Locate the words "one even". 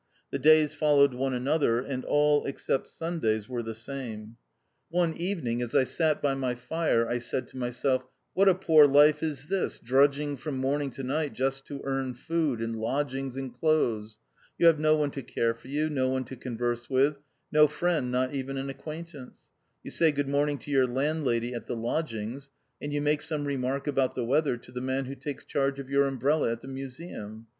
4.89-5.43